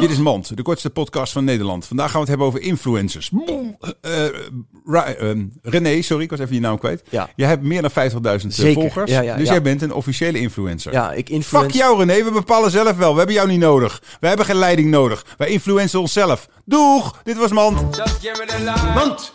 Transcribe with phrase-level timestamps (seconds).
[0.00, 1.86] Dit is Mand, de kortste podcast van Nederland.
[1.86, 3.30] Vandaag gaan we het hebben over influencers.
[4.00, 7.02] Eh, eh, René, sorry, ik was even je naam kwijt.
[7.10, 7.28] Ja.
[7.36, 9.10] Jij hebt meer dan 50.000 Zeker, volgers.
[9.10, 9.52] ja, ja, dus ja.
[9.52, 10.92] jij bent een officiële influencer.
[10.92, 11.76] Ja, ik Fuck influence...
[11.76, 13.10] jou René, we bepalen zelf wel.
[13.12, 14.02] We hebben jou niet nodig.
[14.20, 15.24] We hebben geen leiding nodig.
[15.36, 16.48] Wij influencen onszelf.
[16.64, 17.96] Doeg, dit was Mand.
[18.94, 19.32] Want